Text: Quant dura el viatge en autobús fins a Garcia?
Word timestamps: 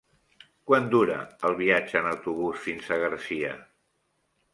Quant 0.69 0.87
dura 0.93 1.17
el 1.49 1.53
viatge 1.59 1.99
en 2.01 2.07
autobús 2.13 2.63
fins 2.63 2.89
a 2.89 2.97
Garcia? 3.05 3.53